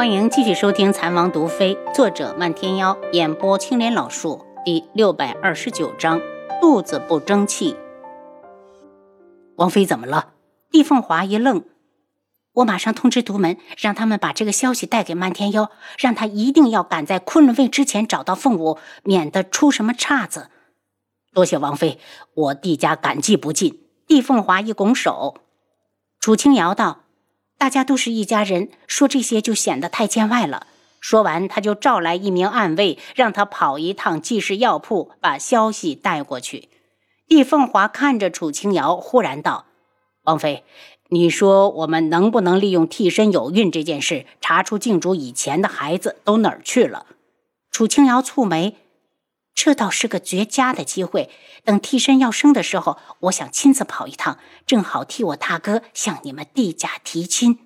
[0.00, 6.22] 欢迎继续收听《残王毒妃》，作者漫天妖，演播青莲老树，第六百二十九章：
[6.58, 7.76] 肚子不争气。
[9.56, 10.32] 王妃怎么了？
[10.70, 11.64] 帝凤华一愣，
[12.54, 20.48] 我马上通知独门，让他们把这个消息带给漫天妖，让他一定要赶在昆仑卫之前找到凤舞，免得出什么岔子。
[21.34, 21.98] 多谢王妃，
[22.32, 23.82] 我帝家感激不尽。
[24.06, 25.34] 帝凤华一拱手，
[26.18, 27.00] 楚清瑶道。
[27.60, 30.66] 大家都是一家人，说这些就显得太见外了。
[30.98, 36.70] 说完，他就召来一名暗卫，让他跑一趟济世药铺，把消息带过去。
[37.28, 39.66] 帝凤华看着楚清瑶，忽然道
[40.24, 40.64] ：“王妃，
[41.10, 47.04] 你说我们能不能利用替身有孕这件事，查出静主以前的孩子都哪儿去了？”
[47.70, 48.76] 楚清瑶蹙眉。
[49.54, 51.30] 这倒是个绝佳的机会。
[51.64, 57.58] 等替身要生的时候，我想亲自跑一趟，正好替我大哥向你们帝家提亲。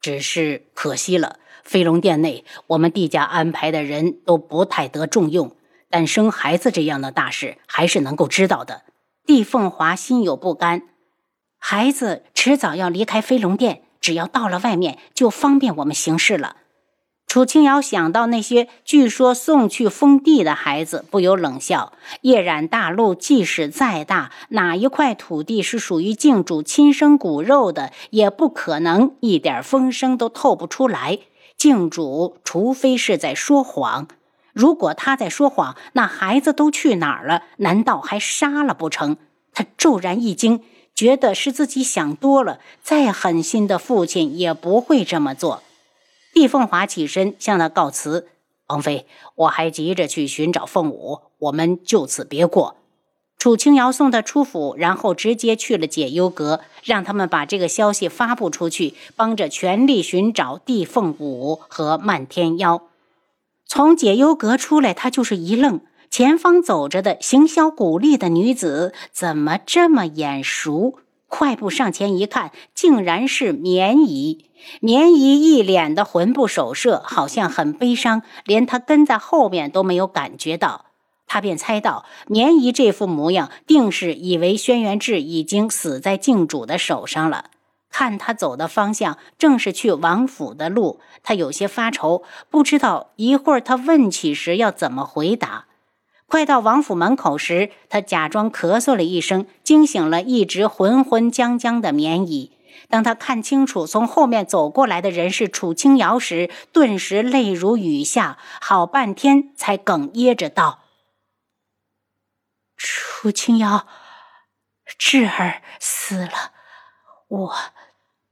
[0.00, 5.56] 只是可惜了，飞龙殿内我们帝家安排的人都不太得重用，
[5.90, 8.84] 但生孩子这样的大事还是能够知道的。
[9.26, 10.82] 帝凤华心有不甘，
[11.58, 16.56] 孩子迟早要离开飞龙殿，只要到了外面，就方便我们行事了。
[17.30, 21.92] 楚清瑶想到那些据说送去封地的孩子，不由冷笑。
[22.22, 31.20] 夜染大陆即使再大，哪一块土地是属于靖主亲生骨肉的，也不可能一点风声都透不出来。
[31.56, 34.08] 靖主除非是在说谎，
[34.52, 37.44] 如果他在说谎，那孩子都去哪儿了？
[37.58, 39.16] 难道还杀了不成？
[39.54, 40.64] 他骤然一惊，
[40.96, 42.58] 觉得是自己想多了。
[42.82, 45.62] 再狠心的父亲也不会这么做。
[46.32, 48.28] 帝凤华起身向他告辞
[48.68, 52.76] ：“王妃，我还急着去寻找凤舞，我们就此别过。”
[53.36, 62.82] 楚清瑶送他出府，然后直接去了解忧阁，让他们把这个消息发布出去，帮着全力寻找帝凤舞和漫天妖。
[63.64, 70.98] 从解忧阁出来，他就是一愣，前方走着的行销古丽的女子怎么这么眼熟？
[71.30, 74.50] 快步上前一看，竟然是绵姨。
[74.80, 80.86] 绵姨一脸的魂不守舍，好像很悲伤，连他跟在后面都没有感觉到。
[81.26, 87.44] 他便猜到绵姨这副模样，定是以为轩辕志已经死在靖主的手上了。
[87.88, 95.66] 看他走的方向，正是去王府的路，他有些发愁，不知道一会儿他问起时要怎么回答。
[96.30, 102.52] 快到王府门口时，他假装咳嗽了一声，惊醒了一直浑浑僵僵的绵姨。
[102.88, 110.84] 当他看清楚从后面走过来的人是楚清瑶时，顿时泪如雨下，好半天才哽咽着道
[112.78, 113.88] ：“楚清瑶，
[114.96, 116.52] 智儿死了，
[117.26, 117.54] 我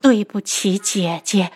[0.00, 1.50] 对不起姐姐。”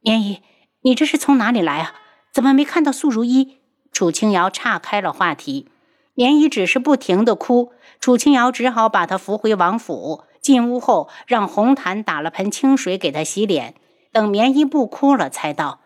[0.00, 0.42] 绵姨，
[0.82, 1.94] 你这是从哪里来啊？
[2.30, 3.63] 怎么没看到素如一？
[3.94, 5.70] 楚清瑶岔开了话题，
[6.12, 10.24] 绵姨只是不停的哭，楚清瑶只好把她扶回王府。
[10.42, 13.76] 进屋后，让红檀打了盆清水给她洗脸。
[14.12, 15.80] 等棉衣不哭了，才道：“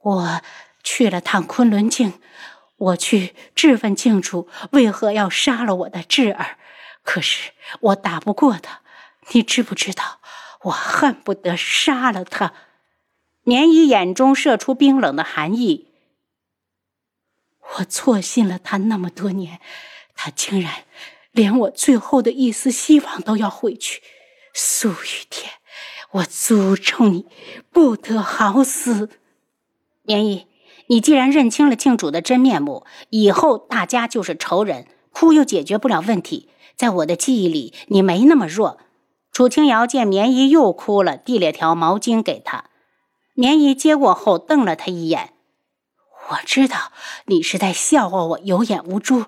[0.00, 0.40] 我
[0.82, 2.14] 去了趟昆仑镜，
[2.76, 6.56] 我去质问镜主为何要杀了我的智儿，
[7.02, 7.50] 可是
[7.80, 8.80] 我打不过他。
[9.32, 10.20] 你知不知道，
[10.62, 12.54] 我恨不得杀了他。”
[13.44, 15.91] 棉衣眼中射出冰冷的寒意。
[17.78, 19.60] 我错信了他那么多年，
[20.14, 20.84] 他竟然
[21.30, 24.02] 连我最后的一丝希望都要毁去。
[24.54, 25.52] 苏雨天，
[26.10, 27.26] 我诅咒你
[27.70, 29.08] 不得好死！
[30.02, 30.46] 绵姨，
[30.88, 36.50] 你既然认清了镜主的真面目，以后大家就是仇人，哭又解决不了问题。
[36.76, 38.78] 在我的记忆里，你没那么弱。
[39.32, 42.66] 楚清瑶见绵姨又哭了，递了条毛巾给她。
[43.32, 45.31] 绵姨接过后，瞪了他一眼。
[46.30, 46.92] 我知道
[47.26, 49.26] 你是在笑话我有眼无珠，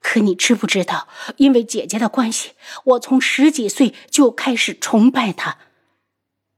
[0.00, 2.52] 可你知不知道，因为姐姐的关系，
[2.84, 5.58] 我从十几岁就开始崇拜她。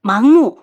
[0.02, 0.60] 盲目，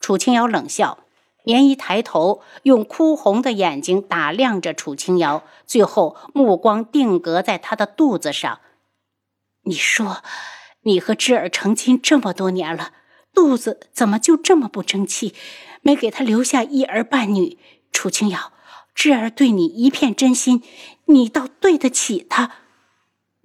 [0.00, 0.98] 楚清瑶冷笑。
[1.44, 8.58] 绵姨抬头，用哭红的眼睛打量着楚清瑶，最后目光定格在她的肚子上。
[9.62, 10.24] 你说，
[10.82, 12.92] 你和智儿成亲这么多年了，
[13.32, 15.34] 肚子怎么就这么不争气，
[15.82, 17.58] 没给他留下一儿半女？
[17.92, 18.52] 楚清瑶。
[18.96, 20.62] 智儿对你一片真心，
[21.04, 22.52] 你倒对得起她。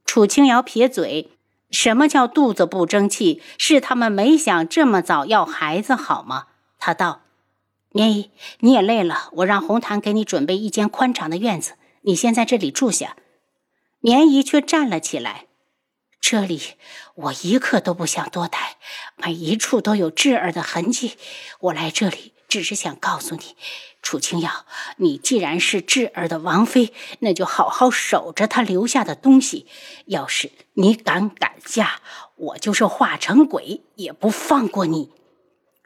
[0.06, 1.32] 楚清瑶撇嘴
[1.70, 3.42] ：“什么叫肚子不争气？
[3.58, 6.48] 是他们没想这么早要孩子，好吗？”
[6.80, 7.24] 他道
[7.92, 8.32] ：“绵姨，
[8.62, 13.18] 你也累了，我让红檀给你准备一间宽敞的院子，你先在这里住下。”
[14.00, 15.48] 绵姨却站了起来
[16.22, 16.62] ：“这里
[17.16, 18.78] 我一刻都不想多待，
[19.18, 21.18] 每一处都有智儿的痕迹。
[21.60, 23.56] 我来这里只是想告诉你，
[24.02, 24.66] 楚清瑶，
[24.98, 29.66] 你既然是智儿的王妃，那就好好守着她留下的东西。
[30.08, 32.02] 要是你敢改嫁，
[32.36, 35.12] 我就是化成鬼也不放过你。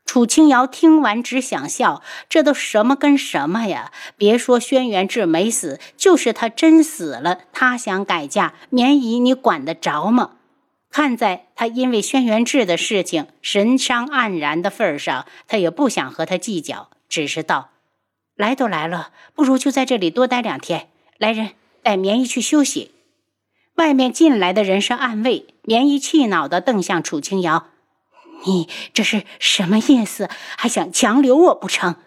[0.08, 3.92] 楚清瑶听完只想笑，这都什么跟什么呀？
[4.18, 10.38] 别说轩辕志没死，就是他真死了，他想改嫁，绵姨你管得着吗？
[10.95, 17.71] 看在他因为轩辕志的事情神伤黯然的份上，他也不想和他计较，只是道
[18.38, 20.88] ：“来都来了，不如就在这里多待两天。
[21.18, 21.50] 来人，
[21.83, 22.92] 带棉衣去休息。”
[23.75, 27.68] 外面进来的人是暗卫，棉衣气恼地瞪向楚清瑶。
[28.45, 30.30] 你这是什么意思？
[30.56, 31.97] 还想强留我不成？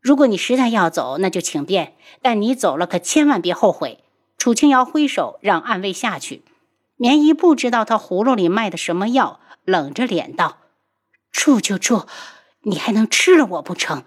[0.00, 1.94] 如果你实在要走，那就请便。
[2.20, 4.02] 但你走了，可千万别后悔。
[4.36, 6.42] 楚清瑶挥手让暗卫下去。
[7.00, 10.58] 绵姨不知道他葫芦里卖的什么药，冷着脸道
[11.32, 12.06] ：“住就住，
[12.64, 14.04] 你还能吃了我不成？”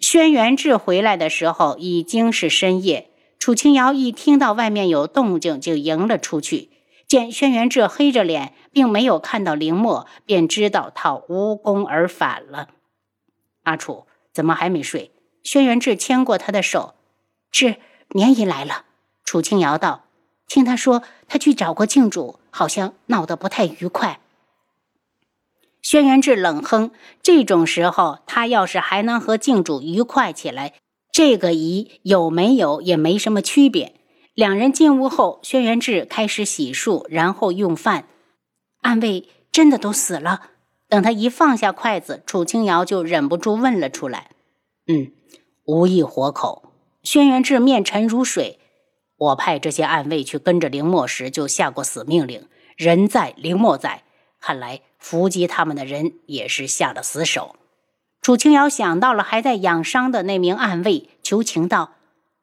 [0.00, 3.10] 轩辕志回来的时候已经是深夜。
[3.38, 6.70] 楚清瑶一听到外面有动静，就迎了出去。
[7.06, 12.70] 见轩辕志黑着脸，并没有看到林墨，便知道他无功而返了。
[13.64, 15.12] 阿楚怎么还没睡？
[15.42, 16.94] 轩辕志牵过他的手，
[17.50, 17.76] 志
[18.08, 18.86] 绵姨来了。
[19.22, 20.05] 楚清瑶道
[20.46, 24.20] ：“听他说，他去找过静主，好像闹得不太愉快。”
[25.82, 26.90] 轩辕志冷哼
[27.22, 30.74] ：“这种时候，他要是还能和静主愉快起来，
[31.12, 33.94] 这个疑有没有也没什么区别。”
[34.34, 38.06] 两人进屋后，轩辕志开始洗漱，然后用饭。
[38.82, 40.50] 暗卫真的都死了。
[40.88, 44.30] 等他一放下筷子，楚清瑶就忍不住问了出来
[44.86, 45.10] ：“嗯，
[45.64, 46.72] 无一活口。”
[47.02, 48.58] 轩辕志面沉如水
[49.16, 52.46] ：“我派这些暗卫去跟着凌墨时，就下过死命令，
[52.76, 54.02] 人在凌墨在。
[54.40, 57.56] 看来伏击他们的人也是下了死手。”
[58.20, 61.92] 楚清瑶想到了还在养伤的那名暗卫，求情道。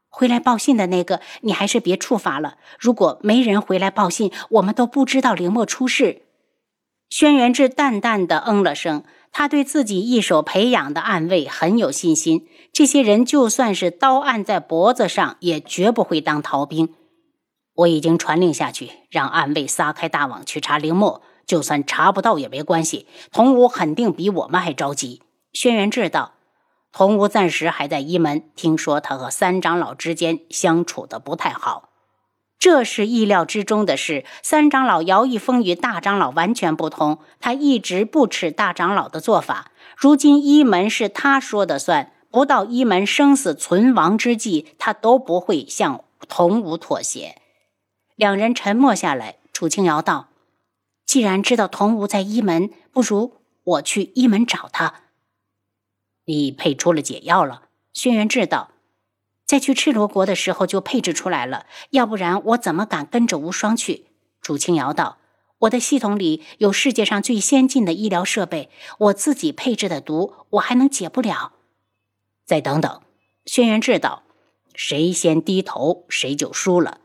[0.09, 2.57] 回来报信的那个，你还是别处罚了。
[2.79, 6.21] 如果没人回来报信，我们都不知道林墨出事。
[7.13, 12.47] 轩辕志淡淡的嗯了声，他对自己一手培养的暗卫很有信心。
[12.71, 16.89] 这些人就算是刀按在脖子上，也绝不会当逃兵。
[17.75, 23.05] 我已经传令下去，让暗卫撒开大网去查林墨，就算查不到也没关系。
[23.31, 25.21] 童武肯定比我们还着急。
[25.51, 26.31] 轩辕志道。
[26.91, 31.89] 童无暂时还在一门，听说他和三长老之间相处的不太好，
[32.63, 34.23] 这是意料之中的事。
[34.41, 39.73] 三长老姚一峰与大长老完全不同，他一直不耻大长老的做法。
[39.97, 47.35] 如今一门是他说的算，不到一门生死存亡之际，他都不会向童无妥协。
[48.15, 50.29] 两人沉默下来，楚清瑶道
[51.05, 53.33] ：“既然知道童无在一门，不如
[53.65, 55.01] 我去一门找他。”
[56.23, 58.69] 你配出了解药了，轩辕志道，
[59.45, 64.05] 在去赤罗国的时候就配置出来了，要不然我怎么敢跟着无双去？
[64.41, 65.17] 楚清瑶道，
[65.59, 71.53] 我的系统里有世界上最先进的医疗设备，我自己配置的毒，我还能解不了？
[72.45, 73.01] 再等等，
[73.45, 74.23] 轩辕志道，
[74.73, 76.99] 谁先低头谁就输了。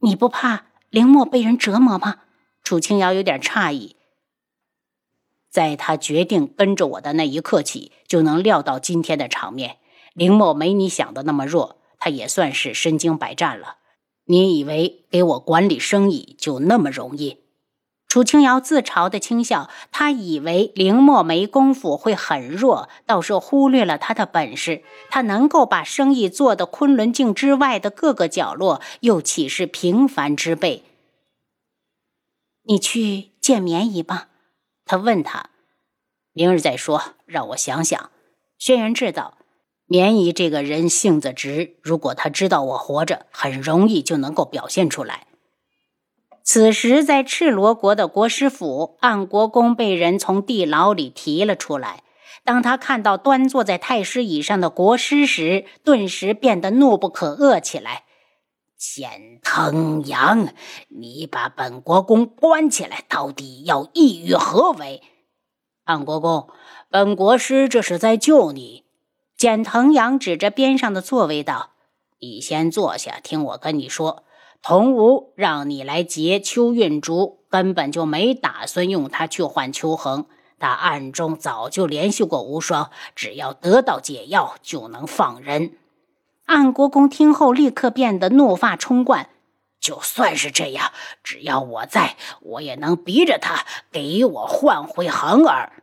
[0.00, 2.22] 你不怕凌墨被人折磨吗？
[2.62, 3.96] 楚清瑶有点诧异。
[5.50, 9.78] 在他决定跟着我的那一刻起，就能料到今天的场面。
[10.20, 13.76] 林墨没你想的那么弱，他也算是身经百战了。
[14.26, 17.38] 你以为给我管理生意就那么容易？
[18.06, 19.70] 楚清瑶自嘲的轻笑。
[19.90, 24.82] 他以为林墨没功夫会很弱，倒是忽略了他的本事。
[25.08, 30.84] 他能够把生意做的昆仑镜之外的各个角落，又岂是平凡之辈？
[32.64, 34.28] 你去见绵姨吧。
[34.84, 35.48] 他问他
[36.34, 38.10] ：“明日再说，让我想想。”
[38.58, 39.38] 轩辕志道
[39.90, 45.26] ：“绵姨这个人性子直，如果他知道我活着，很容易就能够表现出来。”
[46.44, 52.04] 此时，在赤罗国的国师府，暗国公被人从地牢里提了出来。
[52.44, 58.04] 当他看到端坐在太师椅上的国师时，顿时变得怒不可遏起来。
[58.78, 60.50] 简腾阳，
[60.88, 65.02] 你把本国公关起来，到底要意欲何为？
[65.82, 66.48] 安国公，
[66.88, 68.84] 本国师这是在救你。
[69.40, 71.70] 简腾阳指着边上的座位道
[72.20, 74.24] ：“你先坐下，听我跟你说。
[74.60, 80.26] 童无让你来劫秋韵竹，根本就没打算用它去换秋恒。
[80.58, 85.72] 他暗中早就联系过无双，只要得到解药，就能放人。”
[86.44, 89.30] 安国公听后，立刻变得怒发冲冠
[89.80, 90.92] ：“就算是这样，
[91.24, 95.82] 只要我在，我也能逼着他给我换回恒儿。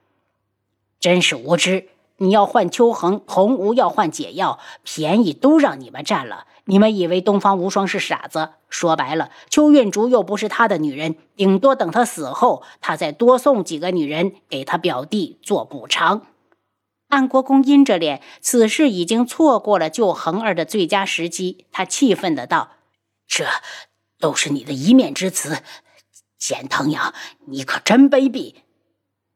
[1.00, 1.90] 真是无知！
[2.20, 6.48] 你要换秋恒，洪无要换解药，便宜都让你们占了。
[6.66, 8.50] 你们以为东方无双是傻子？
[8.70, 16.24] 说白了，邱运竹又不是他的女人，顶多等他死后，他再多送几个女人给他表弟做补偿。
[17.08, 21.66] 安国公阴着脸，此事已经错过了救恒儿的最佳时机。
[21.72, 22.72] 他气愤的道
[23.28, 23.46] ：“这
[24.20, 25.60] 都是你的一面之词，
[26.38, 27.14] 简腾阳，
[27.46, 28.56] 你可真卑鄙！”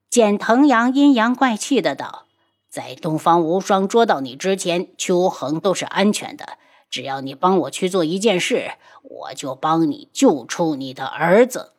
[0.10, 2.26] 简腾阳阴阳怪气的道。
[2.72, 6.58] 在东方无双捉到你之前，秋恒都是安全的。
[6.90, 8.72] 只要你帮我去做一件事，
[9.04, 11.74] 我就帮你救出你的儿子。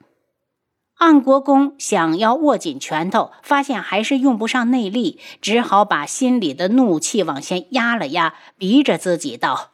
[0.96, 9.70] 暗国公想要握紧拳头，发现还是用不上内力，只好把心里的怒气往下压了压，逼着自己道：“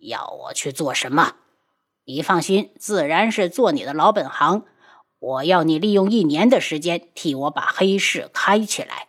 [0.00, 1.34] 要我去做什么？
[2.06, 4.64] 你放心，自然是做你的老本行。
[5.18, 9.08] 我要你利用一年的时间，替我把黑市开起来。”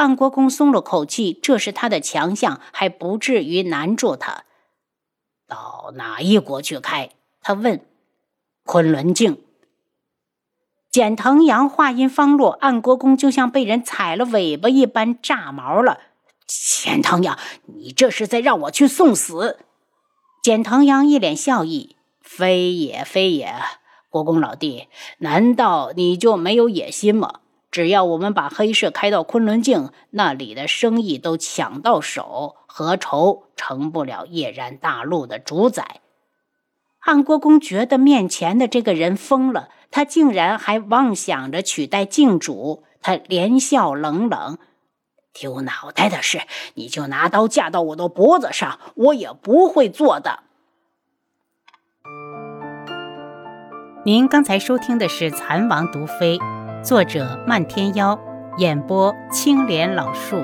[0.00, 4.44] 安国公松了口气，这是他的强项，还不至于难住他。
[5.46, 7.10] 到哪一国去开？
[7.42, 7.84] 他问。
[8.64, 9.42] 昆仑镜。
[10.90, 16.00] 简腾阳话音方落，安国公就像被人踩了尾巴一般炸毛了。
[16.46, 19.58] 简腾阳，你这是在让我去送死？
[20.42, 21.96] 简腾阳一脸笑意。
[22.22, 23.54] 非也非也，
[24.08, 24.88] 国公老弟，
[25.18, 27.40] 难道你就没有野心吗？
[27.70, 36.00] 只要我们把黑市开到昆仑镜，那里的生意都抢到手，何愁成不了夜然大陆的主宰？
[36.98, 42.82] 安国公觉得面前的这个人疯了，他竟然还妄想着取代靖主。
[43.00, 44.58] 他连笑冷冷
[45.32, 46.42] ：“丢脑袋的事，
[46.74, 50.40] 你就拿刀架到我的脖子上，我也不会做的。”
[54.04, 56.36] 您刚才收听的是《蚕王毒妃》。
[56.82, 58.18] 作者：漫天妖，
[58.56, 60.42] 演播：青莲老树。